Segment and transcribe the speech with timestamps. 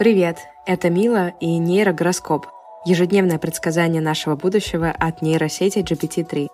[0.00, 2.46] Привет, это Мила и нейрогороскоп.
[2.86, 6.48] Ежедневное предсказание нашего будущего от нейросети GPT-3.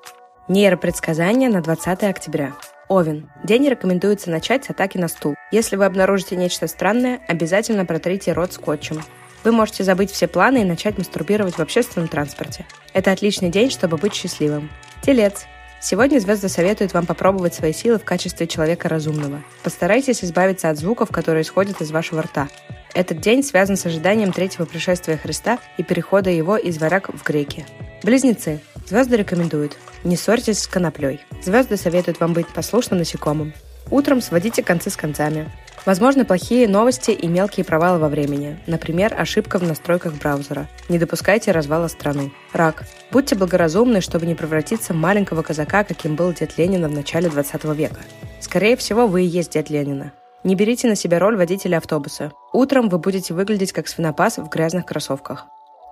[0.48, 2.54] Нейропредсказание на 20 октября.
[2.88, 3.30] Овен.
[3.44, 5.36] День рекомендуется начать с атаки на стул.
[5.52, 9.00] Если вы обнаружите нечто странное, обязательно протрите рот скотчем.
[9.44, 12.66] Вы можете забыть все планы и начать мастурбировать в общественном транспорте.
[12.94, 14.70] Это отличный день, чтобы быть счастливым.
[15.02, 15.46] Телец.
[15.80, 19.44] Сегодня звезды советуют вам попробовать свои силы в качестве человека разумного.
[19.62, 22.48] Постарайтесь избавиться от звуков, которые исходят из вашего рта.
[22.96, 27.66] Этот день связан с ожиданием третьего пришествия Христа и перехода его из варяг в греки.
[28.02, 28.60] Близнецы.
[28.86, 29.76] Звезды рекомендуют.
[30.02, 31.20] Не ссорьтесь с коноплей.
[31.42, 33.52] Звезды советуют вам быть послушным насекомым.
[33.90, 35.52] Утром сводите концы с концами.
[35.84, 40.66] Возможны плохие новости и мелкие провалы во времени, например, ошибка в настройках браузера.
[40.88, 42.32] Не допускайте развала страны.
[42.54, 42.84] Рак.
[43.10, 47.62] Будьте благоразумны, чтобы не превратиться в маленького казака, каким был дед Ленина в начале 20
[47.76, 48.00] века.
[48.40, 50.14] Скорее всего, вы и есть дед Ленина.
[50.46, 52.30] Не берите на себя роль водителя автобуса.
[52.52, 55.46] Утром вы будете выглядеть как свинопас в грязных кроссовках.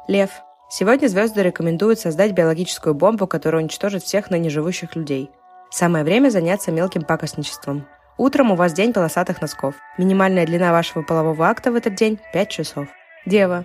[0.06, 0.31] Лев.
[0.70, 5.33] Сегодня звезды рекомендуют создать биологическую бомбу, которая уничтожит всех ныне живущих людей.
[5.73, 7.89] Самое время заняться мелким пакостничеством.
[8.17, 9.75] Утром у вас день полосатых носков.
[9.98, 12.87] Минимальная длина вашего полового акта в этот день– 5 часов.
[13.27, 13.65] Дева.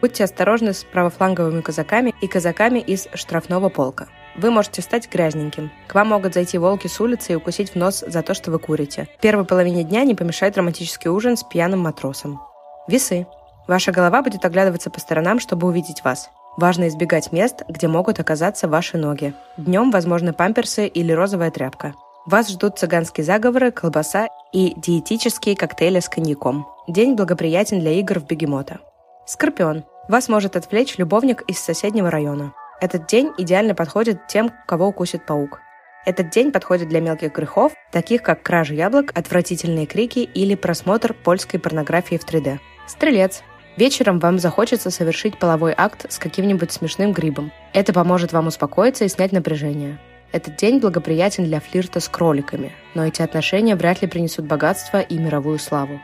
[0.00, 4.06] Будьте осторожны с правофланговыми казаками и казаками из штрафного полка.
[4.36, 5.70] Вы можете стать грязненьким.
[5.86, 8.58] К вам могут зайти волки с улицы и укусить в нос за то, что вы
[8.58, 9.08] курите.
[9.18, 12.40] В первой половине дня не помешает романтический ужин с пьяным матросом.
[12.88, 13.26] Весы.
[13.68, 16.30] Ваша голова будет оглядываться по сторонам, чтобы увидеть вас.
[16.56, 19.34] Важно избегать мест, где могут оказаться ваши ноги.
[19.56, 21.94] Днем возможны памперсы или розовая тряпка.
[22.26, 26.66] Вас ждут цыганские заговоры, колбаса и диетические коктейли с коньяком.
[26.88, 28.80] День благоприятен для игр в бегемота.
[29.26, 29.84] Скорпион.
[30.08, 32.52] Вас может отвлечь любовник из соседнего района.
[32.80, 35.60] Этот день идеально подходит тем, кого укусит паук.
[36.04, 41.58] Этот день подходит для мелких грехов, таких как кража яблок, отвратительные крики или просмотр польской
[41.58, 42.58] порнографии в 3D.
[42.86, 43.42] Стрелец.
[43.76, 47.52] Вечером вам захочется совершить половой акт с каким-нибудь смешным грибом.
[47.72, 49.98] Это поможет вам успокоиться и снять напряжение.
[50.30, 55.16] Этот день благоприятен для флирта с кроликами, но эти отношения вряд ли принесут богатство и
[55.16, 56.00] мировую славу.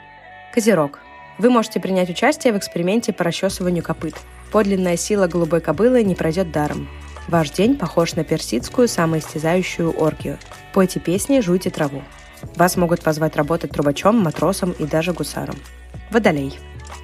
[0.54, 0.98] Козерог.
[1.38, 4.14] Вы можете принять участие в эксперименте по расчесыванию копыт.
[4.50, 6.88] Подлинная сила голубой кобылы не пройдет даром.
[7.28, 10.38] Ваш день похож на персидскую самоистязающую оргию.
[10.72, 12.02] Пойте песни, жуйте траву.
[12.56, 15.56] Вас могут позвать работать трубачом, матросом и даже гусаром.
[16.10, 16.58] Водолей.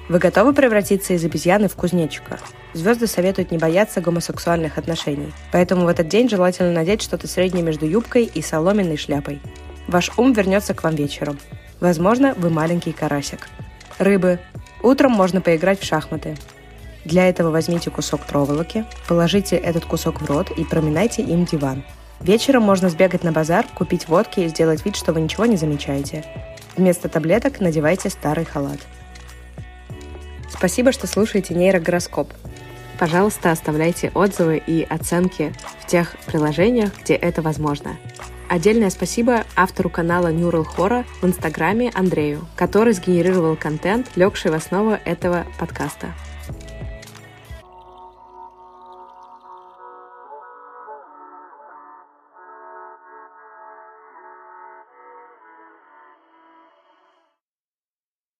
[0.09, 2.39] Вы готовы превратиться из обезьяны в кузнечика?
[2.73, 7.85] Звезды советуют не бояться гомосексуальных отношений, поэтому в этот день желательно надеть что-то среднее между
[7.85, 9.41] юбкой и соломенной шляпой.
[9.87, 11.39] Ваш ум вернется к вам вечером.
[11.79, 13.47] Возможно, вы маленький карасик.
[13.99, 14.39] Рыбы.
[14.81, 16.35] Утром можно поиграть в шахматы.
[17.07, 21.85] Для этого возьмите кусок проволоки, положите этот кусок в рот и проминайте им диван.
[22.19, 26.25] Вечером можно сбегать на базар, купить водки и сделать вид, что вы ничего не замечаете.
[26.75, 28.79] Вместо таблеток надевайте старый халат.
[30.49, 32.33] Спасибо, что слушаете нейрогороскоп.
[32.99, 37.95] Пожалуйста, оставляйте отзывы и оценки в тех приложениях, где это возможно.
[38.49, 44.97] Отдельное спасибо автору канала Neural Horror в Инстаграме Андрею, который сгенерировал контент, легший в основу
[45.05, 46.07] этого подкаста.